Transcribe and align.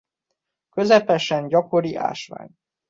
Közepesen 0.69 1.47
gyakori 1.47 1.95
ásvány. 1.95 2.49